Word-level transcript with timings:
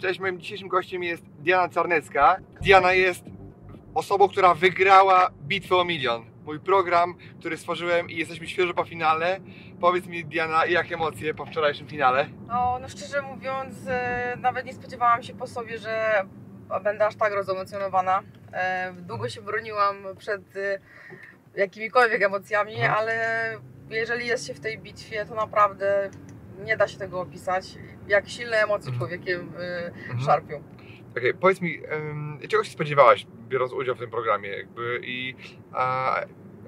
Cześć, 0.00 0.20
moim 0.20 0.40
dzisiejszym 0.40 0.68
gościem 0.68 1.02
jest 1.02 1.22
Diana 1.38 1.68
Czarnecka. 1.68 2.36
Diana 2.62 2.92
jest 2.92 3.24
osobą, 3.94 4.28
która 4.28 4.54
wygrała 4.54 5.30
bitwę 5.42 5.76
o 5.76 5.84
milion. 5.84 6.24
Mój 6.44 6.60
program, 6.60 7.14
który 7.40 7.56
stworzyłem 7.56 8.10
i 8.10 8.16
jesteśmy 8.16 8.46
świeżo 8.46 8.74
po 8.74 8.84
finale. 8.84 9.40
Powiedz 9.80 10.06
mi, 10.06 10.24
Diana, 10.24 10.66
jak 10.66 10.92
emocje 10.92 11.34
po 11.34 11.46
wczorajszym 11.46 11.86
finale? 11.88 12.26
No, 12.48 12.78
no 12.82 12.88
szczerze 12.88 13.22
mówiąc, 13.22 13.74
e, 13.88 14.36
nawet 14.40 14.66
nie 14.66 14.72
spodziewałam 14.74 15.22
się 15.22 15.34
po 15.34 15.46
sobie, 15.46 15.78
że 15.78 16.24
będę 16.84 17.06
aż 17.06 17.14
tak 17.16 17.32
rozemocjonowana. 17.32 18.22
E, 18.52 18.92
Długo 18.92 19.28
się 19.28 19.42
broniłam 19.42 19.96
przed 20.18 20.56
e, 20.56 20.78
jakimikolwiek 21.56 22.22
emocjami, 22.22 22.74
Mhm. 22.74 22.92
ale 22.94 23.14
jeżeli 23.90 24.26
jest 24.26 24.46
się 24.46 24.54
w 24.54 24.60
tej 24.60 24.78
bitwie, 24.78 25.26
to 25.26 25.34
naprawdę 25.34 26.10
nie 26.64 26.76
da 26.76 26.88
się 26.88 26.98
tego 26.98 27.20
opisać. 27.20 27.74
Jak 28.08 28.28
silne 28.28 28.56
emocje 28.56 28.90
Mhm. 28.92 28.98
człowiekiem 28.98 29.52
e, 29.60 29.86
Mhm. 29.86 30.20
szarpią. 30.20 30.62
Okej, 31.18 31.34
powiedz 31.34 31.60
mi, 31.60 31.80
em, 31.88 32.38
czego 32.48 32.64
się 32.64 32.70
spodziewałaś, 32.70 33.26
biorąc 33.48 33.72
udział 33.72 33.94
w 33.94 33.98
tym 33.98 34.10
programie? 34.10 34.48
Jakby, 34.48 35.00
I 35.02 35.34
a, 35.72 36.16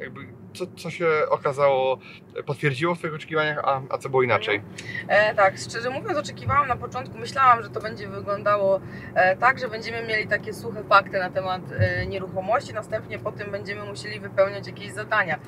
jakby, 0.01 0.21
co, 0.55 0.67
co 0.67 0.91
się 0.91 1.07
okazało, 1.31 1.99
potwierdziło 2.47 2.95
w 2.95 2.99
Twoich 2.99 3.15
oczekiwaniach, 3.15 3.59
a, 3.65 3.83
a 3.91 3.99
co 3.99 4.09
było 4.09 4.23
inaczej? 4.23 4.63
E, 5.09 5.35
tak, 5.35 5.55
szczerze 5.59 5.91
mówiąc, 5.91 6.19
oczekiwałam 6.19 6.69
na 6.69 6.77
początku, 6.77 7.19
myślałam, 7.19 7.63
że 7.63 7.71
to 7.71 7.81
będzie 7.81 8.09
wyglądało 8.09 8.81
e, 9.15 9.37
tak, 9.37 9.59
że 9.59 9.69
będziemy 9.69 10.07
mieli 10.07 10.27
takie 10.29 10.55
suche 10.55 10.85
fakty 10.85 11.19
na 11.19 11.31
temat 11.31 11.63
e, 11.79 12.07
nieruchomości, 12.07 12.75
następnie 12.75 13.19
po 13.19 13.33
tym 13.33 13.51
będziemy 13.51 13.85
musieli 13.85 14.21
wypełniać 14.21 14.67
jakieś 14.67 14.93
zadania. 14.93 15.39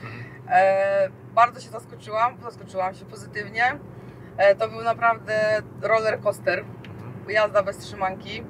E, 0.48 1.08
bardzo 1.34 1.60
się 1.60 1.68
zaskoczyłam, 1.68 2.36
zaskoczyłam 2.42 2.94
się 2.94 3.04
pozytywnie. 3.04 3.78
E, 4.36 4.54
to 4.54 4.68
był 4.68 4.82
naprawdę 4.82 5.62
roller 5.82 6.20
coaster, 6.20 6.64
jazda 7.28 7.62
bez 7.62 7.78
trzymanki. 7.78 8.44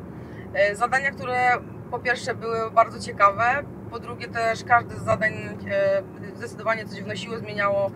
E, 0.54 0.76
zadania, 0.76 1.10
które 1.10 1.50
po 1.90 1.98
pierwsze 1.98 2.34
były 2.34 2.70
bardzo 2.70 2.98
ciekawe, 3.00 3.64
po 3.90 3.98
drugie 3.98 4.28
też 4.28 4.64
każde 4.64 4.94
z 4.94 5.02
zadań 5.02 5.32
e, 5.70 6.02
zdecydowanie 6.34 6.84
coś 6.86 7.02
wnosiło, 7.02 7.38
zmieniało 7.38 7.90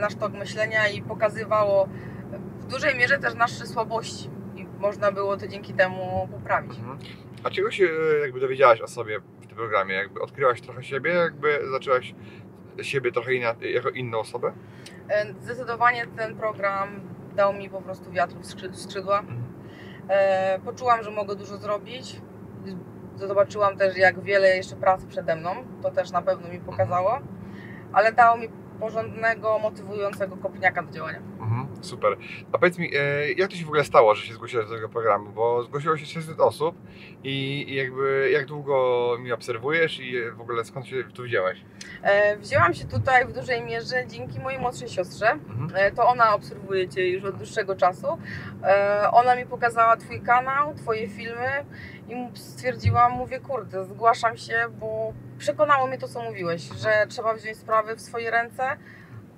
nasz 0.00 0.14
tok 0.14 0.32
myślenia 0.32 0.88
i 0.88 1.02
pokazywało 1.02 1.88
w 2.60 2.66
dużej 2.66 2.94
mierze 2.94 3.18
też 3.18 3.34
nasze 3.34 3.66
słabości. 3.66 4.30
I 4.56 4.66
można 4.78 5.12
było 5.12 5.36
to 5.36 5.48
dzięki 5.48 5.74
temu 5.74 6.28
poprawić. 6.32 6.78
Mhm. 6.78 6.98
A 7.44 7.50
czego 7.50 7.70
się 7.70 7.88
jakby 8.22 8.40
dowiedziałaś 8.40 8.80
o 8.80 8.88
sobie 8.88 9.20
w 9.40 9.46
tym 9.46 9.56
programie? 9.56 9.94
Jakby 9.94 10.20
odkryłaś 10.20 10.60
trochę 10.60 10.82
siebie, 10.82 11.10
jakby 11.10 11.60
zaczęłaś 11.70 12.14
siebie 12.82 13.12
trochę 13.12 13.34
inna, 13.34 13.54
jako 13.60 13.90
inną 13.90 14.18
osobę? 14.18 14.52
Zdecydowanie 15.40 16.06
ten 16.16 16.36
program 16.36 17.00
dał 17.38 17.52
mi 17.54 17.70
po 17.70 17.80
prostu 17.82 18.10
wiatru 18.10 18.40
w 18.40 18.46
skrzy- 18.46 18.70
w 18.70 18.76
skrzydła. 18.80 19.18
Mhm. 19.20 19.42
E, 20.08 20.58
Poczułam, 20.64 21.02
że 21.02 21.10
mogę 21.10 21.36
dużo 21.36 21.56
zrobić. 21.56 22.20
Zobaczyłam 23.16 23.76
też, 23.76 23.96
jak 23.96 24.20
wiele 24.22 24.56
jeszcze 24.56 24.76
pracy 24.76 25.06
przede 25.06 25.36
mną. 25.36 25.50
To 25.82 25.90
też 25.90 26.10
na 26.10 26.22
pewno 26.22 26.48
mi 26.48 26.58
pokazało. 26.60 27.18
Ale 27.92 28.12
dało 28.12 28.36
mi 28.36 28.48
porządnego, 28.80 29.58
motywującego 29.58 30.36
kopniaka 30.36 30.82
do 30.82 30.92
działania. 30.92 31.20
Super. 31.80 32.16
A 32.52 32.58
powiedz 32.58 32.78
mi, 32.78 32.90
e, 32.96 33.32
jak 33.32 33.50
to 33.50 33.56
się 33.56 33.64
w 33.64 33.68
ogóle 33.68 33.84
stało, 33.84 34.14
że 34.14 34.26
się 34.26 34.34
zgłosiłaś 34.34 34.66
do 34.68 34.74
tego 34.74 34.88
programu? 34.88 35.30
Bo 35.32 35.62
zgłosiło 35.62 35.96
się 35.96 36.06
600 36.06 36.40
osób 36.40 36.76
i, 37.24 37.66
jakby 37.74 38.30
jak 38.32 38.46
długo 38.46 39.16
mi 39.20 39.32
obserwujesz 39.32 40.00
i 40.00 40.30
w 40.30 40.40
ogóle 40.40 40.64
skąd 40.64 40.86
się 40.86 41.04
tu 41.14 41.22
widziałaś? 41.22 41.58
E, 42.02 42.36
Wzięłam 42.36 42.74
się 42.74 42.84
tutaj 42.84 43.26
w 43.26 43.32
dużej 43.32 43.62
mierze 43.62 44.06
dzięki 44.06 44.40
mojej 44.40 44.60
młodszej 44.60 44.88
siostrze. 44.88 45.30
Mhm. 45.30 45.70
E, 45.74 45.90
To 45.92 46.08
ona 46.08 46.34
obserwuje 46.34 46.88
Cię 46.88 47.08
już 47.08 47.24
od 47.24 47.36
dłuższego 47.36 47.76
czasu. 47.76 48.18
Ona 49.12 49.36
mi 49.36 49.46
pokazała 49.46 49.96
Twój 49.96 50.20
kanał, 50.20 50.74
Twoje 50.74 51.08
filmy 51.08 51.64
i 52.08 52.14
stwierdziłam, 52.38 53.12
mówię, 53.12 53.40
kurde, 53.40 53.84
zgłaszam 53.84 54.36
się, 54.36 54.66
bo 54.80 55.12
przekonało 55.38 55.86
mnie 55.86 55.98
to, 55.98 56.08
co 56.08 56.22
mówiłeś, 56.22 56.62
że 56.62 57.06
trzeba 57.08 57.34
wziąć 57.34 57.56
sprawy 57.56 57.96
w 57.96 58.00
swoje 58.00 58.30
ręce, 58.30 58.76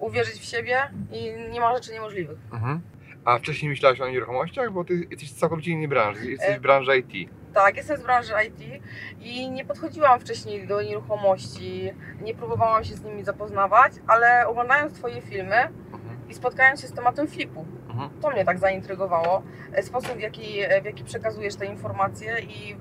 uwierzyć 0.01 0.35
w 0.41 0.45
siebie 0.45 0.79
i 1.13 1.33
nie 1.53 1.61
ma 1.61 1.75
rzeczy 1.75 1.93
niemożliwych. 1.93 2.39
Mhm. 2.53 2.81
A 3.25 3.39
wcześniej 3.39 3.69
myślałaś 3.71 4.01
o 4.01 4.09
nieruchomościach? 4.09 4.73
Bo 4.73 4.85
ty 4.85 5.07
jesteś 5.11 5.33
całkowicie 5.33 5.71
innej 5.71 5.89
branży, 5.89 6.31
jesteś 6.31 6.49
E, 6.51 6.59
w 6.59 6.63
branży 6.63 6.99
IT. 6.99 7.31
Tak, 7.55 7.77
jestem 7.77 7.97
z 7.97 8.03
branży 8.03 8.33
IT 8.49 8.83
i 9.21 9.51
nie 9.51 9.65
podchodziłam 9.65 10.21
wcześniej 10.21 10.67
do 10.67 10.83
nieruchomości, 10.83 11.91
nie 12.23 12.35
próbowałam 12.35 12.85
się 12.85 12.95
z 12.95 13.05
nimi 13.05 13.25
zapoznawać, 13.25 13.93
ale 14.07 14.47
oglądając 14.49 14.93
Twoje 14.93 15.21
filmy 15.21 15.57
Mhm. 15.57 16.29
i 16.29 16.35
spotkając 16.35 16.81
się 16.81 16.87
z 16.89 16.93
tematem 16.93 17.29
flipu, 17.29 17.67
Mhm. 17.89 18.11
to 18.21 18.31
mnie 18.31 18.45
tak 18.45 18.59
zaintrygowało. 18.59 19.43
E, 19.73 19.83
Sposób, 19.83 20.13
w 20.17 20.21
jaki, 20.21 20.43
w 20.83 20.85
jaki 20.85 21.05
przekazujesz 21.05 21.57
te 21.57 21.67
informacje 21.67 22.41
i 22.41 22.77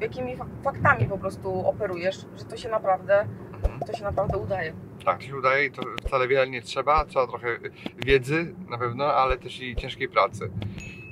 jakimi 0.00 0.36
fa- 0.36 0.46
faktami 0.64 1.06
po 1.06 1.18
prostu 1.18 1.66
operujesz, 1.68 2.16
że 2.38 2.44
to 2.44 2.56
się 2.56 2.68
naprawdę, 2.68 3.20
Mhm. 3.54 3.80
to 3.86 3.92
się 3.92 4.04
naprawdę 4.04 4.38
udaje. 4.38 4.72
Tak, 5.04 5.18
to 5.18 5.24
się 5.24 5.36
udaje 5.36 5.66
i 5.66 5.70
to 5.70 5.82
wcale 6.06 6.28
wiele 6.28 6.48
nie 6.48 6.62
trzeba. 6.62 7.04
Trzeba 7.04 7.26
trochę 7.26 7.48
wiedzy 7.96 8.54
na 8.70 8.78
pewno, 8.78 9.04
ale 9.14 9.38
też 9.38 9.60
i 9.60 9.76
ciężkiej 9.76 10.08
pracy. 10.08 10.50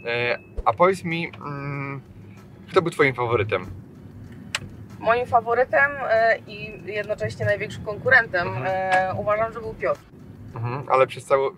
E, 0.06 0.38
a 0.64 0.72
powiedz 0.72 1.04
mi, 1.04 1.32
mm, 1.46 2.00
kto 2.70 2.82
był 2.82 2.90
Twoim 2.90 3.14
faworytem? 3.14 3.66
Moim 4.98 5.26
faworytem 5.26 5.90
e, 6.10 6.38
i 6.46 6.82
jednocześnie 6.92 7.46
największym 7.46 7.84
konkurentem 7.84 8.48
Mhm. 8.48 8.66
e, 8.66 9.14
uważam, 9.20 9.52
że 9.52 9.60
był 9.60 9.74
Piotr. 9.74 10.00
Mhm. 10.54 10.82
Ale 10.88 11.06
przez 11.06 11.24
cały, 11.24 11.50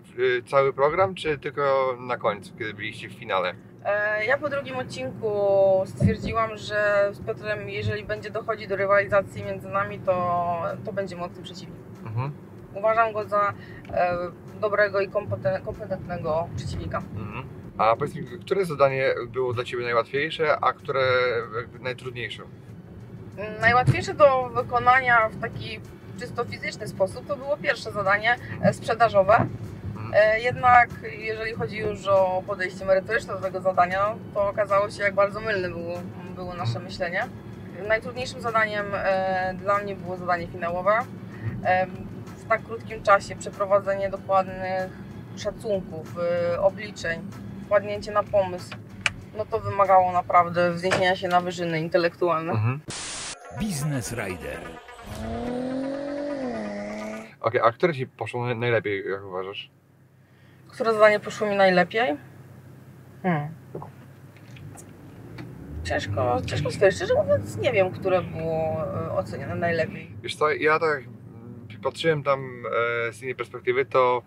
cały 0.47 0.73
program, 0.73 1.15
czy 1.15 1.37
tylko 1.37 1.95
na 1.99 2.17
końcu, 2.17 2.53
kiedy 2.57 2.73
byliście 2.73 3.09
w 3.09 3.13
finale? 3.13 3.53
Ja 4.27 4.37
po 4.37 4.49
drugim 4.49 4.75
odcinku 4.75 5.33
stwierdziłam, 5.85 6.57
że 6.57 7.09
z 7.11 7.25
Piotrem, 7.25 7.69
jeżeli 7.69 8.03
będzie 8.03 8.29
dochodzić 8.29 8.67
do 8.67 8.75
rywalizacji 8.75 9.43
między 9.43 9.69
nami, 9.69 9.99
to, 9.99 10.61
to 10.85 10.93
będzie 10.93 11.15
mocny 11.15 11.43
przeciwnik. 11.43 11.75
Mhm. 12.05 12.31
Uważam 12.75 13.13
go 13.13 13.23
za 13.27 13.53
e, 13.93 14.17
dobrego 14.61 15.01
i 15.01 15.09
kompeten- 15.09 15.61
kompetentnego 15.65 16.47
przeciwnika. 16.55 16.97
Mhm. 17.15 17.43
A 17.77 17.95
powiedz 17.95 18.15
mi, 18.15 18.23
które 18.39 18.65
zadanie 18.65 19.13
było 19.27 19.53
dla 19.53 19.63
Ciebie 19.63 19.83
najłatwiejsze, 19.83 20.57
a 20.59 20.73
które 20.73 21.01
najtrudniejsze? 21.79 22.43
Mm, 23.37 23.61
Najłatwiejsze 23.61 24.13
do 24.13 24.49
wykonania 24.49 25.29
w 25.29 25.41
taki 25.41 25.79
czysto 26.19 26.45
fizyczny 26.45 26.87
sposób 26.87 27.27
to 27.27 27.35
było 27.37 27.57
pierwsze 27.57 27.91
zadanie 27.91 28.35
e, 28.61 28.73
sprzedażowe. 28.73 29.33
Mhm. 29.95 30.11
E, 30.13 30.39
Jednak 30.39 30.89
jeżeli 31.17 31.53
chodzi 31.53 31.77
już 31.77 32.07
o 32.07 32.43
podejście 32.47 32.85
merytoryczne 32.85 33.33
do 33.33 33.39
tego 33.39 33.61
zadania, 33.61 34.15
to 34.33 34.49
okazało 34.49 34.89
się, 34.89 35.03
jak 35.03 35.13
bardzo 35.13 35.39
mylne 35.39 35.69
było, 35.69 35.93
było 36.35 36.53
nasze 36.53 36.79
myślenie. 36.79 37.23
Najtrudniejszym 37.87 38.41
zadaniem 38.41 38.85
e, 38.95 39.53
dla 39.57 39.77
mnie 39.77 39.95
było 39.95 40.17
zadanie 40.17 40.47
finałowe. 40.47 40.91
W 42.37 42.45
tak 42.49 42.63
krótkim 42.63 43.03
czasie 43.03 43.35
przeprowadzenie 43.35 44.09
dokładnych 44.09 44.89
szacunków, 45.37 46.15
e, 46.53 46.61
obliczeń, 46.61 47.21
wpadnięcie 47.65 48.11
na 48.11 48.23
pomysł, 48.23 48.69
no 49.37 49.45
to 49.45 49.59
wymagało 49.59 50.11
naprawdę 50.11 50.71
wzniesienia 50.71 51.15
się 51.15 51.27
na 51.27 51.41
wyżyny 51.41 51.79
intelektualne. 51.79 52.51
Mhm. 52.51 52.79
Business 53.61 54.11
Rider. 54.13 54.59
Okej, 57.41 57.61
a 57.63 57.71
które 57.71 57.93
Ci 57.93 58.07
poszło 58.07 58.41
naj- 58.45 58.57
najlepiej, 58.59 59.03
jak 59.11 59.23
uważasz? 59.25 59.69
Które 60.67 60.93
zadanie 60.93 61.19
poszło 61.19 61.47
mi 61.47 61.55
najlepiej? 61.55 62.17
Hmm. 63.23 63.47
Ciężko, 65.83 66.41
ciężko 66.45 66.71
stwierdzić. 66.71 66.97
Szczerze 66.97 67.13
mówiąc, 67.13 67.57
nie 67.57 67.71
wiem, 67.71 67.91
które 67.91 68.21
było 68.21 68.85
e, 69.07 69.11
ocenione 69.11 69.55
najlepiej. 69.55 70.11
Wiesz 70.23 70.35
co, 70.35 70.51
ja 70.51 70.79
tak 70.79 71.03
patrzyłem 71.83 72.23
tam 72.23 72.63
e, 73.07 73.13
z 73.13 73.21
innej 73.21 73.35
perspektywy, 73.35 73.85
to 73.85 74.21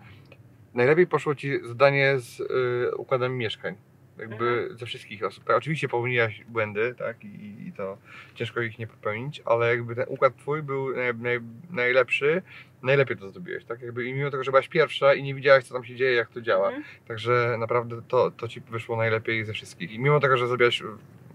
najlepiej 0.73 1.07
poszło 1.07 1.35
Ci 1.35 1.59
zadanie 1.63 2.19
z 2.19 2.41
e, 2.41 2.95
układem 2.95 3.37
mieszkań. 3.37 3.75
Jakby 4.19 4.69
ze 4.71 4.85
wszystkich 4.85 5.23
osób. 5.23 5.43
Tak, 5.43 5.57
oczywiście 5.57 5.87
popełniłaś 5.87 6.43
błędy, 6.47 6.95
tak, 6.97 7.23
i, 7.23 7.67
i 7.67 7.73
to 7.73 7.97
ciężko 8.35 8.61
ich 8.61 8.79
nie 8.79 8.87
popełnić, 8.87 9.41
ale 9.45 9.67
jakby 9.67 9.95
ten 9.95 10.05
układ 10.07 10.37
Twój 10.37 10.63
był 10.63 10.95
naj, 10.95 11.15
naj, 11.15 11.39
najlepszy, 11.69 12.41
najlepiej 12.83 13.17
to 13.17 13.29
zrobiłeś, 13.29 13.65
tak? 13.65 13.81
Jakby 13.81 14.05
i 14.05 14.13
mimo 14.13 14.31
tego, 14.31 14.43
że 14.43 14.51
byłaś 14.51 14.67
pierwsza 14.67 15.13
i 15.13 15.23
nie 15.23 15.35
widziałaś, 15.35 15.63
co 15.63 15.73
tam 15.73 15.83
się 15.83 15.95
dzieje, 15.95 16.13
jak 16.13 16.29
to 16.29 16.41
działa. 16.41 16.67
Mhm. 16.67 16.83
Także 17.07 17.55
naprawdę 17.59 18.01
to, 18.07 18.31
to 18.31 18.47
Ci 18.47 18.61
wyszło 18.61 18.97
najlepiej 18.97 19.45
ze 19.45 19.53
wszystkich. 19.53 19.91
I 19.91 19.99
mimo 19.99 20.19
tego, 20.19 20.37
że 20.37 20.47
zrobiłaś 20.47 20.83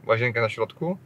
łazienkę 0.07 0.41
na 0.41 0.49
środku, 0.49 0.99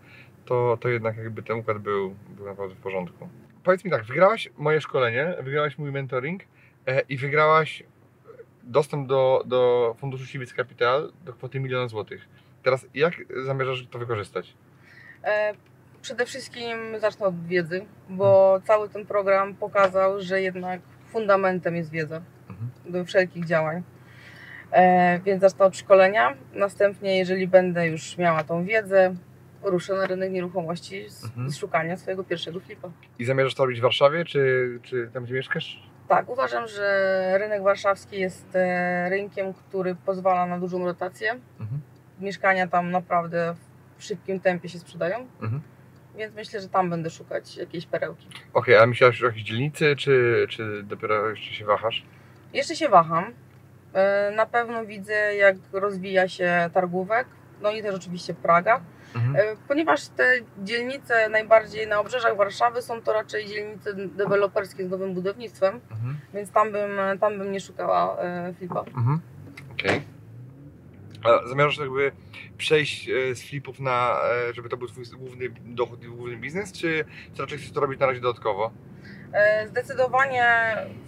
to, 0.45 0.79
to 0.81 0.89
jednak 0.89 1.17
jakby 1.17 1.43
ten 1.43 1.59
układ 1.59 1.79
był, 1.79 2.15
był 2.29 2.47
naprawdę 2.47 2.75
w 2.75 2.79
porządku. 2.79 3.29
Powiedz 3.67 3.85
mi 3.85 3.91
tak, 3.91 4.05
wygrałaś 4.05 4.49
moje 4.57 4.81
szkolenie, 4.81 5.35
wygrałaś 5.43 5.79
mój 5.79 5.93
mentoring 5.93 6.43
e, 6.87 7.01
i 7.01 7.17
wygrałaś 7.17 7.83
dostęp 8.63 9.09
do, 9.09 9.43
do 9.47 9.95
funduszu 9.99 10.27
Civic 10.27 10.53
Capital 10.53 11.13
do 11.25 11.33
kwoty 11.33 11.61
miliona 11.61 11.89
złotych. 11.89 12.29
Teraz 12.63 12.87
jak 12.95 13.15
zamierzasz 13.45 13.87
to 13.91 13.99
wykorzystać? 13.99 14.55
E, 15.25 15.55
Przede 16.03 16.27
wszystkim 16.27 16.77
zacznę 16.99 17.27
od 17.27 17.47
wiedzy, 17.47 17.87
bo 18.09 18.61
cały 18.65 18.89
ten 18.89 19.07
program 19.07 19.55
pokazał, 19.55 20.21
że 20.21 20.43
jednak 20.43 20.81
fundamentem 21.09 21.77
jest 21.77 21.91
wiedza 21.91 22.23
Mhm. 22.51 22.71
do 22.93 23.05
wszelkich 23.05 23.45
działań. 23.47 23.83
E, 24.73 25.21
Więc 25.25 25.41
zacznę 25.41 25.65
od 25.65 25.77
szkolenia. 25.77 26.37
Następnie, 26.53 27.19
jeżeli 27.19 27.49
będę 27.49 27.87
już 27.89 28.19
miała 28.19 28.45
tą 28.45 28.65
wiedzę, 28.65 29.15
ruszę 29.71 29.95
na 29.95 30.07
rynek 30.07 30.33
nieruchomości 30.33 31.11
z, 31.11 31.25
Mhm. 31.25 31.51
z 31.51 31.57
szukania 31.57 31.97
swojego 31.97 32.25
pierwszego 32.25 32.61
flipa. 32.61 32.89
I 33.19 33.25
zamierzasz 33.25 33.55
to 33.55 33.65
robić 33.65 33.79
w 33.79 33.83
Warszawie, 33.83 34.25
czy, 34.25 34.79
czy 34.83 35.11
tam 35.15 35.25
gdzie 35.25 35.35
mieszkasz? 35.35 35.83
Tak, 36.09 36.29
uważam, 36.29 36.69
że 36.69 37.39
rynek 37.39 37.63
warszawski 37.63 38.21
jest 38.21 38.47
e, 38.57 39.09
rynkiem, 39.11 39.55
który 39.55 39.95
pozwala 39.95 40.47
na 40.47 40.59
dużą 40.59 40.85
rotację. 40.85 41.33
Mhm. 41.61 41.81
Mieszkania 42.21 42.67
tam 42.67 42.91
naprawdę 42.91 43.55
w 43.99 44.05
szybkim 44.05 44.41
tempie 44.41 44.69
się 44.69 44.79
sprzedają, 44.79 45.27
Mhm. 45.43 45.63
więc 46.17 46.35
myślę, 46.35 46.61
że 46.61 46.69
tam 46.69 46.91
będę 46.91 47.11
szukać 47.11 47.57
jakiejś 47.57 47.87
perełki. 47.87 48.29
Okej, 48.55 48.77
a 48.77 48.87
myślałaś 48.87 49.23
o 49.23 49.27
jakiejś 49.27 49.45
dzielnicy, 49.45 49.97
czy, 49.97 50.47
czy 50.51 50.83
dopiero 50.83 51.31
jeszcze 51.31 51.53
się 51.55 51.65
wahasz? 51.65 52.05
Jeszcze 52.53 52.77
się 52.77 52.89
waham. 52.89 53.33
E, 53.95 54.33
Na 54.37 54.47
pewno 54.47 54.85
widzę, 54.85 55.35
jak 55.37 55.57
rozwija 55.73 56.29
się 56.29 56.71
targówek, 56.75 57.27
no 57.63 57.71
i 57.71 57.83
też 57.83 57.95
oczywiście 57.95 58.35
Praga, 58.35 58.81
Mhm. 59.17 59.37
E, 59.37 59.57
ponieważ 59.69 60.09
te 60.09 60.33
dzielnice 60.59 61.29
najbardziej 61.29 61.87
na 61.87 62.01
obrzeżach 62.01 62.37
Warszawy 62.37 62.83
są 62.83 63.03
to 63.03 63.13
raczej 63.13 63.47
dzielnice 63.47 63.95
deweloperskie 63.95 64.87
z 64.87 64.91
nowym 64.91 65.15
budownictwem, 65.15 65.81
Mhm. 65.91 66.19
więc 66.35 66.51
tam 66.51 66.73
bym, 66.73 66.91
tam 67.21 67.39
bym 67.39 67.53
nie 67.53 67.61
szukała 67.61 68.19
e, 68.19 68.53
flipa. 68.59 68.81
Mhm. 68.81 69.21
Okej. 69.73 70.01
A 71.25 71.49
Zamierzasz 71.49 71.79
jakby 71.79 72.13
przejść 72.59 73.09
e, 73.09 73.35
z 73.35 73.43
flipów 73.43 73.81
na, 73.81 74.21
żeby 74.53 74.69
to 74.69 74.77
był 74.77 74.89
twój 74.89 75.05
główny 75.19 75.49
dochód 75.65 76.03
i 76.05 76.07
główny 76.07 76.37
biznes, 76.37 76.73
czy, 76.73 77.05
czy 77.35 77.43
raczej 77.43 77.59
chcesz 77.59 77.73
to 77.73 77.81
robić 77.81 78.01
na 78.01 78.07
razie 78.07 78.21
dodatkowo? 78.21 78.71
Zdecydowanie 79.69 80.47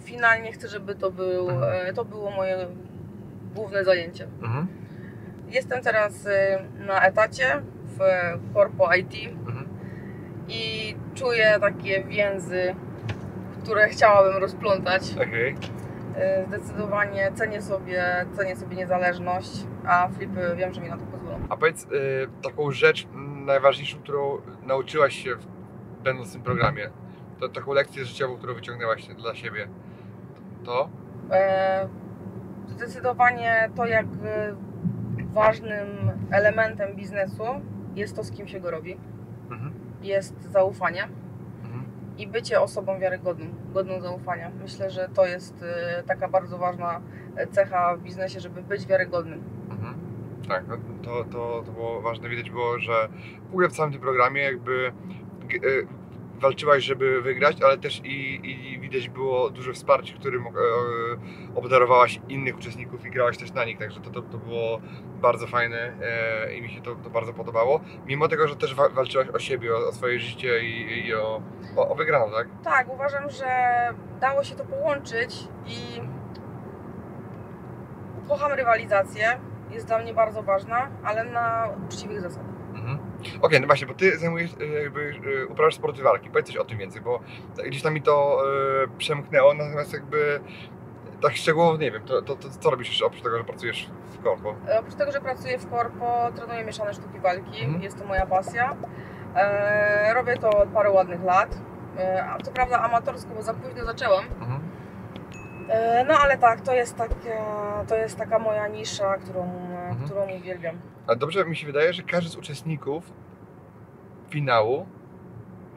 finalnie 0.03 0.51
chcę, 0.51 0.67
żeby 0.67 0.95
to, 0.95 1.11
był, 1.11 1.49
Mhm. 1.49 1.95
to 1.95 2.05
było 2.05 2.31
moje 2.31 2.67
główne 3.55 3.83
zajęcie. 3.83 4.27
Mhm. 4.41 4.67
Jestem 5.49 5.81
teraz 5.81 6.27
na 6.87 7.01
etacie 7.01 7.61
w 7.99 8.53
Corpo 8.53 8.93
IT 8.95 9.13
Mhm. 9.47 9.67
i 10.47 10.95
czuję 11.15 11.57
takie 11.61 12.03
więzy, 12.03 12.75
które 13.63 13.87
chciałabym 13.89 14.37
rozplątać. 14.41 15.01
E, 16.15 16.45
Zdecydowanie 16.47 17.31
cenię 17.35 17.61
sobie, 17.61 18.25
cenię 18.37 18.55
sobie 18.55 18.75
niezależność, 18.75 19.65
a 19.85 20.07
flipy 20.07 20.55
wiem, 20.57 20.73
że 20.73 20.81
mi 20.81 20.89
na 20.89 20.97
to 20.97 21.05
pozwolą. 21.05 21.39
A 21.49 21.57
powiedz 21.57 21.83
e, 21.85 21.87
taką 22.43 22.71
rzecz 22.71 23.07
najważniejszą, 23.45 23.97
którą 23.99 24.37
nauczyłaś 24.65 25.15
się 25.23 25.35
w, 25.35 25.45
będąc 26.03 26.29
w 26.29 26.33
tym 26.33 26.41
programie. 26.41 26.89
To, 27.39 27.49
taką 27.49 27.73
lekcję 27.73 28.05
życiową, 28.05 28.37
którą 28.37 28.53
wyciągnęłaś 28.53 29.07
dla 29.07 29.35
siebie. 29.35 29.67
To? 30.65 30.89
E, 31.31 31.87
Zdecydowanie 32.67 33.69
to, 33.75 33.85
jak 33.85 34.05
e, 34.05 34.55
ważnym 35.33 35.87
elementem 36.31 36.95
biznesu 36.95 37.43
jest 37.95 38.15
to, 38.15 38.23
z 38.23 38.31
kim 38.31 38.47
się 38.47 38.59
go 38.59 38.71
robi. 38.71 38.97
Mhm. 39.51 39.73
Jest 40.01 40.51
zaufanie 40.51 41.07
Mhm. 41.63 41.83
i 42.17 42.27
bycie 42.27 42.61
osobą 42.61 42.99
wiarygodną, 42.99 43.45
godną 43.73 44.01
zaufania. 44.01 44.51
Myślę, 44.61 44.89
że 44.89 45.09
to 45.13 45.25
jest 45.25 45.63
e, 45.63 46.03
taka 46.03 46.27
bardzo 46.27 46.57
ważna 46.57 47.01
e, 47.35 47.47
cecha 47.47 47.95
w 47.95 48.01
biznesie, 48.01 48.39
żeby 48.39 48.61
być 48.61 48.85
wiarygodnym. 48.85 49.43
Mhm. 49.69 49.95
Tak, 50.47 50.63
no 50.67 50.77
to, 51.03 51.23
to, 51.23 51.63
to 51.65 51.71
było 51.71 52.01
ważne. 52.01 52.29
Widać 52.29 52.49
było, 52.51 52.79
że 52.79 53.09
w 53.45 53.49
ogóle 53.49 53.69
w 53.69 53.73
całym 53.73 53.91
tym 53.91 54.01
programie 54.01 54.41
jakby 54.41 54.87
e, 54.87 55.57
walczyłaś, 56.39 56.83
żeby 56.83 57.21
wygrać, 57.21 57.61
ale 57.61 57.77
też 57.77 58.01
i, 58.03 58.41
i 58.75 58.79
widać 58.79 59.09
było 59.09 59.49
duże 59.49 59.73
wsparcie, 59.73 60.13
którym 60.13 60.47
e, 60.47 60.51
obdarowałaś 61.55 62.19
innych 62.29 62.57
uczestników 62.57 63.05
i 63.05 63.11
grałaś 63.11 63.37
też 63.37 63.53
na 63.53 63.65
nich, 63.65 63.77
także 63.79 63.99
to, 64.01 64.09
to, 64.09 64.21
to 64.21 64.37
było 64.37 64.81
bardzo 65.21 65.47
fajne 65.47 65.93
e, 66.01 66.53
i 66.53 66.61
mi 66.61 66.69
się 66.69 66.81
to, 66.81 66.95
to 66.95 67.09
bardzo 67.09 67.33
podobało. 67.33 67.81
Mimo 68.05 68.27
tego, 68.27 68.47
że 68.47 68.55
też 68.55 68.75
wa- 68.75 68.89
walczyłaś 68.89 69.27
o 69.29 69.39
siebie, 69.39 69.75
o, 69.75 69.87
o 69.87 69.91
swoje 69.91 70.19
życie 70.19 70.63
i, 70.63 71.05
i 71.07 71.13
o, 71.15 71.41
o, 71.77 71.89
o 71.89 71.95
wygraną, 71.95 72.31
tak? 72.31 72.47
Tak, 72.63 72.89
uważam, 72.93 73.29
że 73.29 73.45
dało 74.19 74.43
się 74.43 74.55
to 74.55 74.65
połączyć 74.65 75.47
i 75.67 76.01
kocham 78.27 78.51
rywalizację. 78.51 79.39
Jest 79.71 79.87
dla 79.87 79.99
mnie 79.99 80.13
bardzo 80.13 80.43
ważna, 80.43 80.87
ale 81.03 81.23
na 81.23 81.69
uczciwych 81.87 82.21
zasadach. 82.21 82.58
Okej, 83.41 83.61
no 83.61 83.67
właśnie, 83.67 83.87
bo 83.87 83.93
ty 83.93 84.17
zajmujesz, 84.17 84.51
e, 84.61 84.65
jakby, 84.83 85.13
e, 85.41 85.45
uprawiasz 85.45 85.75
sporty 85.75 86.03
walki. 86.03 86.29
Powiedz 86.29 86.47
coś 86.47 86.57
o 86.57 86.65
tym 86.65 86.77
więcej, 86.77 87.01
bo 87.01 87.19
gdzieś 87.67 87.81
tam 87.81 87.93
mi 87.93 88.01
to 88.01 88.43
e, 88.83 88.87
przemknęło, 88.97 89.53
natomiast 89.53 89.93
jakby 89.93 90.39
tak 91.21 91.35
szczegółowo 91.35 91.77
nie 91.77 91.91
wiem, 91.91 92.03
to, 92.03 92.21
to, 92.21 92.35
to 92.35 92.49
co 92.49 92.69
robisz 92.69 92.87
jeszcze 92.87 93.05
oprócz 93.05 93.21
tego, 93.21 93.37
że 93.37 93.43
pracujesz 93.43 93.89
w 94.09 94.23
korpo? 94.23 94.55
Oprócz 94.79 94.95
tego, 94.95 95.11
że 95.11 95.21
pracuję 95.21 95.59
w 95.59 95.69
korpo, 95.69 96.29
trenuję 96.35 96.63
mieszane 96.65 96.93
sztuki 96.93 97.19
walki. 97.19 97.63
Mhm. 97.63 97.83
Jest 97.83 97.99
to 97.99 98.05
moja 98.05 98.25
pasja. 98.25 98.75
E, 99.35 100.13
robię 100.13 100.37
to 100.37 100.49
od 100.49 100.69
paru 100.69 100.93
ładnych 100.93 101.23
lat. 101.23 101.57
E, 101.97 102.25
co 102.43 102.51
prawda 102.51 102.79
amatorsko, 102.79 103.29
bo 103.35 103.41
za 103.41 103.53
późno 103.53 103.85
zaczęłam. 103.85 104.25
Mhm. 104.41 104.59
E, 105.69 106.03
no 106.07 106.13
ale 106.17 106.37
tak, 106.37 106.61
to 106.61 106.73
jest, 106.73 106.95
takie, 106.97 107.37
to 107.87 107.95
jest 107.95 108.17
taka 108.17 108.39
moja 108.39 108.67
nisza, 108.67 109.17
którą, 109.17 109.43
e, 109.43 109.89
Mhm. 109.89 110.05
którą 110.05 110.29
uwielbiam. 110.39 110.79
A 111.07 111.15
dobrze 111.15 111.45
mi 111.45 111.55
się 111.55 111.65
wydaje, 111.67 111.93
że 111.93 112.03
każdy 112.03 112.29
z 112.29 112.35
uczestników 112.35 113.11
finału, 114.29 114.85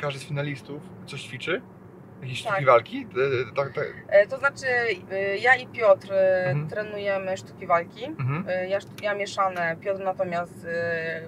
każdy 0.00 0.20
z 0.20 0.24
finalistów 0.24 0.82
coś 1.06 1.22
ćwiczy? 1.22 1.62
Jakieś 2.22 2.42
Tak. 2.42 2.52
sztuki 2.52 2.66
walki? 2.66 3.06
E, 3.50 3.54
Tak, 3.56 3.72
tak. 3.72 3.84
E, 4.08 4.26
to 4.26 4.38
znaczy, 4.38 4.66
e, 5.10 5.36
ja 5.36 5.56
i 5.56 5.66
Piotr 5.66 6.12
e, 6.12 6.44
Mhm. 6.46 6.68
trenujemy 6.68 7.36
sztuki 7.36 7.66
walki. 7.66 8.04
Mhm. 8.04 8.44
E, 8.48 8.68
ja, 8.68 8.78
ja 9.02 9.14
mieszane, 9.14 9.76
Piotr 9.80 10.00
natomiast 10.04 10.66
e, 10.68 11.20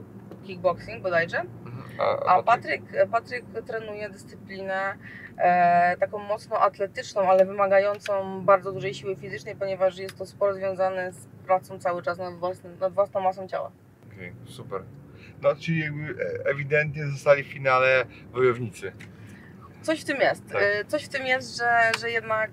kickboxing 0.47 1.03
bodajże. 1.03 1.43
A 2.27 2.43
Patryk, 2.43 2.83
Patryk 3.11 3.45
trenuje 3.67 4.09
dyscyplinę 4.11 4.95
e, 5.39 5.97
taką 5.97 6.19
mocno 6.19 6.61
atletyczną, 6.61 7.31
ale 7.31 7.47
wymagającą 7.47 8.41
bardzo 8.45 8.73
dużej 8.73 8.95
siły 8.95 9.17
fizycznej, 9.17 9.57
ponieważ 9.57 9.99
jest 9.99 10.19
to 10.19 10.27
sport 10.27 10.57
związany 10.57 11.13
z 11.13 11.27
pracą 11.47 11.79
cały 11.79 12.03
czas 12.03 12.19
nad, 12.19 12.35
własnym, 12.35 12.79
nad 12.79 12.93
własną 12.93 13.21
masą 13.21 13.49
ciała. 13.49 13.71
Okej, 14.13 14.33
super. 14.47 14.83
No, 15.43 15.57
czyli 15.57 15.81
jakby 15.81 16.25
e, 16.25 16.51
ewidentnie 16.51 17.07
zostali 17.07 17.43
w 17.43 17.47
finale 17.47 18.05
wojownicy. 18.33 18.93
Coś 19.83 20.01
w 20.01 20.05
tym 20.05 20.21
jest. 20.21 20.49
Tak. 20.53 20.63
E, 20.63 20.85
Coś 20.85 21.05
w 21.05 21.09
tym 21.09 21.27
jest, 21.27 21.57
że, 21.57 21.91
że 22.01 22.11
jednak 22.11 22.51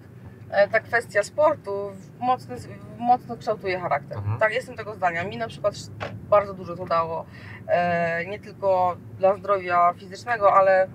ta 0.71 0.79
kwestia 0.79 1.23
sportu 1.23 1.91
mocno, 2.19 2.55
mocno 2.97 3.37
kształtuje 3.37 3.79
charakter. 3.79 4.17
Mhm. 4.17 4.39
Tak, 4.39 4.53
jestem 4.53 4.75
tego 4.75 4.95
zdania. 4.95 5.23
Mi 5.23 5.37
na 5.37 5.47
przykład 5.47 5.75
bardzo 6.29 6.53
dużo 6.53 6.75
to 6.75 6.85
dało. 6.85 7.25
E, 7.67 8.25
nie 8.25 8.39
tylko 8.39 8.97
dla 9.17 9.37
zdrowia 9.37 9.93
fizycznego, 9.93 10.53
ale 10.53 10.87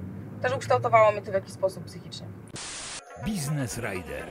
też 0.43 0.57
ukształtowało 0.57 1.13
mnie 1.13 1.23
to 1.23 1.31
w 1.31 1.35
jakiś 1.35 1.53
sposób 1.53 1.85
psychicznie. 1.85 2.27
Business 3.27 3.79
Rider. 3.79 4.25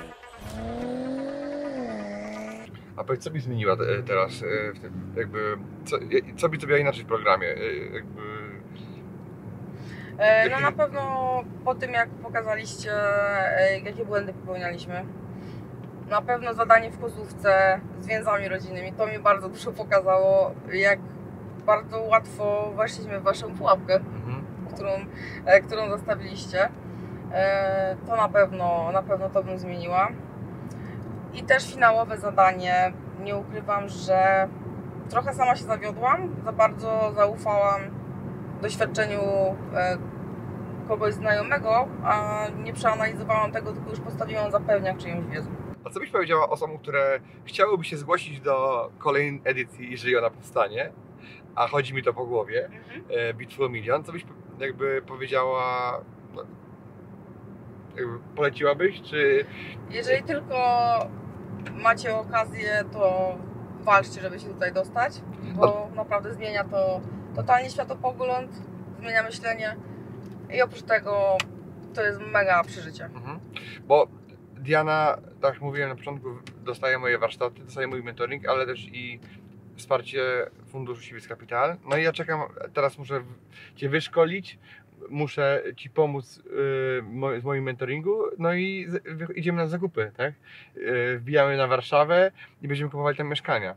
A 2.98 3.04
powiedz, 3.04 3.24
co 3.24 3.32
byś 3.32 3.44
zmieniła 3.44 3.74
e, 3.74 4.04
teraz 4.04 4.32
e, 4.32 4.74
w 4.74 4.80
tym, 4.80 5.14
jakby, 5.18 5.58
co, 5.86 5.98
co 6.38 6.50
byś 6.50 6.60
zrobiła 6.60 6.80
inaczej 6.80 7.04
w 7.04 7.08
programie, 7.08 7.48
e, 7.48 7.76
jakby, 7.94 8.22
E, 8.22 8.35
No 10.18 10.24
Jaki- 10.26 10.62
na 10.64 10.72
pewno 10.72 11.02
po 11.66 11.76
tym 11.76 11.94
jak 11.94 12.10
pokazaliście 12.10 12.92
e, 13.58 13.80
jakie 13.80 14.06
błędy 14.06 14.34
popełnialiśmy. 14.34 15.06
Na 16.10 16.22
pewno 16.22 16.54
zadanie 16.54 16.92
w 16.92 17.00
kozówce 17.00 17.80
z 18.02 18.08
więzami 18.08 18.48
rodzinnymi, 18.48 18.94
to 18.94 19.08
mi 19.08 19.20
bardzo 19.20 19.50
dużo 19.50 19.72
pokazało, 19.72 20.52
jak 20.74 21.00
bardzo 21.66 22.02
łatwo 22.02 22.72
weszliśmy 22.76 23.20
w 23.20 23.24
waszą 23.24 23.56
pułapkę, 23.56 23.94
mhm. 23.96 24.46
którą, 24.74 24.90
e, 25.46 25.62
którą 25.62 25.90
zostawiliście. 25.90 26.70
E, 27.34 27.96
To 28.08 28.16
na 28.16 28.30
pewno, 28.30 28.92
na 28.92 29.04
pewno 29.04 29.30
to 29.30 29.44
bym 29.44 29.58
zmieniła. 29.58 30.08
I 31.34 31.44
też 31.44 31.74
finałowe 31.74 32.18
zadanie. 32.18 32.94
Nie 33.24 33.36
ukrywam, 33.36 33.90
że 33.90 34.48
trochę 35.10 35.34
sama 35.34 35.56
się 35.56 35.64
zawiodłam, 35.66 36.36
za 36.46 36.52
bardzo 36.52 37.12
zaufałam 37.16 37.82
doświadczeniu 38.62 39.20
e, 39.76 39.98
kogoś 40.88 41.14
znajomego, 41.14 41.88
a 42.04 42.46
nie 42.64 42.74
przeanalizowałam 42.74 43.52
tego, 43.52 43.72
tylko 43.74 43.90
już 43.90 44.00
postawiłam 44.00 44.52
zapewniak 44.52 44.98
czyjąś 44.98 45.26
wiedzę. 45.26 45.50
A 45.86 45.90
co 45.90 46.00
byś 46.00 46.10
powiedziała 46.12 46.50
osobom, 46.50 46.78
które 46.78 47.20
chciałyby 47.46 47.84
się 47.84 47.98
zgłosić 47.98 48.40
do 48.40 48.90
kolejnej 48.98 49.42
edycji, 49.44 49.92
jeżeli 49.92 50.18
ona 50.18 50.30
powstanie, 50.30 50.92
a 51.56 51.68
chodzi 51.68 51.94
mi 51.94 52.04
to 52.04 52.14
po 52.14 52.26
głowie, 52.26 52.66
Mhm. 52.66 53.04
e, 53.30 53.34
Bitwy 53.34 53.66
o 53.66 53.70
Milion, 53.70 54.04
co 54.04 54.12
byś 54.12 54.26
jakby 54.60 55.02
powiedziała, 55.08 55.62
no, 56.36 56.44
jakby 57.96 58.20
poleciłabyś, 58.36 59.02
czy 59.02 59.46
Jeżeli 59.90 60.24
tylko 60.24 60.56
macie 61.84 62.16
okazję, 62.16 62.84
to 62.94 63.36
walczcie, 63.82 64.22
żeby 64.22 64.40
się 64.40 64.48
tutaj 64.48 64.74
dostać, 64.74 65.22
bo 65.56 65.90
naprawdę 65.96 66.34
zmienia 66.34 66.64
to 66.64 67.02
totalnie 67.36 67.70
światopogląd, 67.70 68.52
zmienia 69.00 69.24
myślenie 69.24 69.76
i 70.54 70.62
oprócz 70.62 70.82
tego 70.82 71.38
to 71.94 72.02
jest 72.02 72.20
mega 72.20 72.64
przeżycie. 72.64 73.06
Mhm. 73.06 73.40
Bo 73.88 74.08
Diana, 74.54 75.18
tak 75.42 75.54
jak 75.54 75.62
mówiłem 75.62 75.90
na 75.90 75.96
początku, 75.96 76.30
dostaje 76.64 77.00
moje 77.00 77.18
warsztaty, 77.18 77.64
dostaje 77.64 77.88
mój 77.88 78.04
mentoring, 78.04 78.48
ale 78.48 78.66
też 78.66 78.88
i 78.92 79.20
wsparcie 79.76 80.22
Funduszu 80.68 81.02
Civis 81.02 81.28
Capital. 81.28 81.78
No 81.90 81.98
i 81.98 82.04
ja 82.04 82.12
czekam, 82.12 82.42
teraz 82.74 82.98
muszę 82.98 83.24
Cię 83.76 83.90
wyszkolić, 83.90 84.60
muszę 85.10 85.64
Ci 85.76 85.90
pomóc 85.90 86.42
z 87.40 87.44
moim 87.44 87.64
mentoringu, 87.64 88.24
no 88.38 88.54
i 88.54 88.88
idziemy 89.36 89.58
na 89.58 89.68
zakupy, 89.68 90.12
tak? 90.18 90.34
Yy, 90.76 91.20
wbijamy 91.20 91.58
na 91.58 91.68
Warszawę 91.68 92.32
i 92.62 92.68
będziemy 92.68 92.90
kupowali 92.90 93.18
tam 93.18 93.28
mieszkania. 93.28 93.76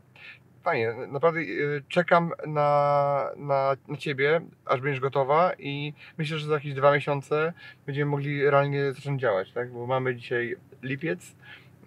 Fajnie, 0.63 0.93
naprawdę 1.07 1.43
yy, 1.43 1.83
czekam 1.87 2.31
na, 2.47 3.29
na, 3.37 3.75
na 3.87 3.97
Ciebie, 3.97 4.41
aż 4.65 4.81
będziesz 4.81 4.99
gotowa 4.99 5.53
i 5.59 5.93
myślę, 6.17 6.37
że 6.37 6.47
za 6.47 6.53
jakieś 6.53 6.73
dwa 6.73 6.93
miesiące 6.93 7.53
będziemy 7.85 8.11
mogli 8.11 8.49
realnie 8.49 8.93
zacząć 8.93 9.21
działać, 9.21 9.51
tak? 9.51 9.71
Bo 9.71 9.87
mamy 9.87 10.15
dzisiaj 10.15 10.55
lipiec, 10.83 11.35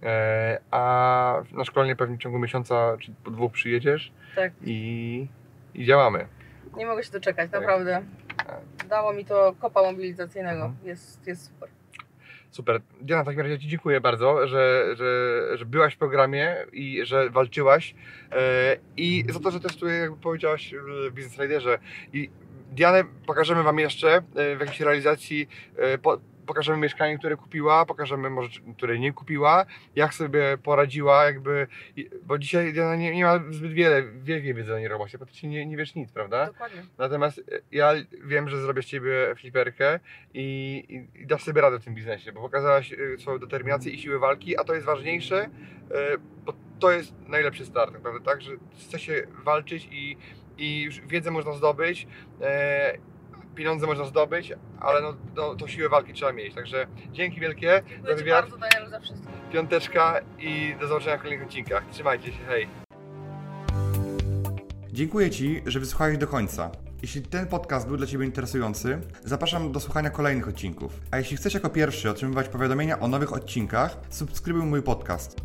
e, 0.03 0.59
a 0.71 1.43
na 1.53 1.65
szkolenie 1.65 1.97
pewnie 1.97 2.17
w 2.17 2.21
ciągu 2.21 2.39
miesiąca 2.39 2.97
czy 3.01 3.13
po 3.25 3.31
dwóch 3.31 3.53
przyjedziesz 3.53 4.13
Tak. 4.37 4.53
i, 4.65 5.27
i 5.75 5.85
działamy. 5.85 6.27
Nie 6.77 6.87
mogę 6.87 7.03
się 7.03 7.13
doczekać, 7.13 7.51
Tak. 7.51 7.61
naprawdę. 7.61 8.03
Dało 8.89 9.13
mi 9.13 9.25
to 9.25 9.55
kopa 9.61 9.83
mobilizacyjnego. 9.83 10.65
Mhm. 10.65 10.87
Jest, 10.89 11.27
jest 11.27 11.47
super. 11.47 11.69
Super. 12.53 12.81
Diana, 13.01 13.23
w 13.23 13.27
takim 13.27 13.41
razie 13.41 13.59
Ci 13.59 13.69
dziękuję 13.69 14.01
bardzo, 14.01 14.49
że, 14.49 14.87
że, 14.97 15.43
że 15.59 15.65
byłaś 15.67 15.95
w 15.95 15.99
programie 15.99 16.57
i 16.73 17.01
że 17.05 17.31
walczyłaś 17.31 17.95
e, 18.33 18.77
i 18.97 19.25
za 19.29 19.41
to, 19.41 19.51
że 19.51 19.61
też 19.61 19.77
tu 19.77 19.89
jakby 19.89 20.17
powiedziałaś 20.17 20.75
w 20.89 21.11
Business 21.11 21.39
Riderze 21.39 21.79
i 22.13 22.31
Dianę 22.73 23.05
pokażemy 23.27 23.63
Wam 23.63 23.79
jeszcze 23.79 24.17
e, 24.17 24.57
w 24.57 24.61
jakiejś 24.61 24.81
realizacji, 24.81 25.49
e, 25.77 25.99
pokażemy 26.47 26.79
mieszkanie, 26.79 27.19
które 27.19 27.37
kupiła, 27.37 27.87
pokażemy 27.87 28.31
może, 28.31 28.61
które 28.77 28.99
nie 28.99 29.13
kupiła, 29.13 29.67
jak 29.95 30.15
sobie 30.15 30.59
poradziła, 30.63 31.25
jakby, 31.25 31.67
bo 32.23 32.39
dzisiaj 32.39 32.75
nie, 32.99 33.15
nie 33.15 33.25
ma 33.25 33.41
zbyt 33.51 33.73
wiele, 33.73 34.03
wielkiej 34.03 34.55
wiedzy 34.55 34.75
o 34.75 34.79
nieruchomości, 34.79 35.19
praktycznie 35.19 35.49
nie, 35.49 35.67
nie 35.67 35.77
wiesz 35.77 35.95
nic, 35.95 36.13
prawda? 36.13 36.47
Dokładnie. 36.47 36.83
Natomiast 36.99 37.39
e, 37.39 37.43
ja 37.73 37.93
wiem, 38.25 38.49
że 38.49 38.63
zrobię 38.63 38.83
z 38.83 38.87
Ciebie 38.87 39.35
fliperkę 39.37 40.01
i, 40.35 41.09
i, 41.15 41.23
i 41.23 41.27
dasz 41.27 41.45
sobie 41.45 41.61
radę 41.61 41.79
w 41.79 41.85
tym 41.85 41.95
biznesie, 41.95 42.33
bo 42.33 42.41
pokazałaś 42.41 42.93
e, 42.93 43.19
swoją 43.19 43.39
determinację 43.39 43.93
i 43.93 43.99
siłę 43.99 44.19
walki, 44.19 44.57
a 44.57 44.65
to 44.65 44.75
jest 44.75 44.87
ważniejsze, 44.87 45.37
e, 45.41 45.49
bo 46.45 46.53
to 46.79 46.91
jest 46.91 47.15
najlepszy 47.29 47.67
start, 47.67 47.93
naprawdę, 47.93 48.21
tak? 48.21 48.43
Że 48.43 48.53
chce 48.81 48.99
się 48.99 49.27
walczyć 49.45 49.89
i, 49.91 50.17
i 50.59 50.83
już 50.83 51.01
wiedzę 51.01 51.31
można 51.31 51.53
zdobyć, 51.53 52.07
pieniądze 53.55 53.87
można 53.87 54.05
zdobyć, 54.05 54.53
ale 54.81 55.01
no, 55.03 55.15
no, 55.37 55.55
to 55.55 55.69
siłę 55.69 55.89
walki 55.89 56.13
trzeba 56.13 56.33
mieć. 56.33 56.55
Także 56.55 56.87
dzięki 57.13 57.41
wielkie 57.41 57.83
Dziękuję 57.89 58.13
za 58.13 58.19
Ci 58.19 58.25
wywiad, 58.25 58.51
bardzo, 58.51 58.57
Daniel, 58.59 58.91
za 58.91 59.01
wszystko. 59.01 59.29
piąteczka 59.53 60.21
i 60.39 60.75
do 60.81 60.89
zobaczenia 60.89 61.19
w 61.19 61.23
kolejnych 61.23 61.47
odcinkach. 61.47 61.85
Trzymajcie 61.91 62.27
się, 62.27 62.39
hej! 62.49 62.69
Dziękuję 64.93 65.31
Ci, 65.31 65.63
że 65.67 65.81
wysłuchałeś 65.81 66.19
do 66.19 66.27
końca. 66.27 66.71
Jeśli 67.03 67.23
ten 67.23 67.47
podcast 67.47 67.89
był 67.89 67.97
dla 67.97 68.07
Ciebie 68.07 68.25
interesujący, 68.27 68.99
zapraszam 69.25 69.73
do 69.73 69.81
słuchania 69.81 70.11
kolejnych 70.11 70.49
odcinków. 70.49 71.01
A 71.11 71.19
jeśli 71.19 71.37
chcesz 71.37 71.55
jako 71.55 71.71
pierwszy 71.71 72.11
otrzymywać 72.11 72.49
powiadomienia 72.49 73.01
o 73.01 73.09
nowych 73.09 73.33
odcinkach, 73.33 73.97
subskrybuj 74.11 74.63
mój 74.63 74.83
podcast. 74.83 75.37